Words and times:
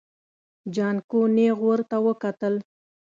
جانکو 0.75 1.19
نيغ 1.35 1.57
ورته 1.69 1.95
وکتل. 2.07 2.55